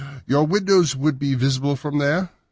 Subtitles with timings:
[0.25, 2.31] Your windows would be visible from there?"